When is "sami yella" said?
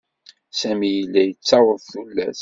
0.59-1.21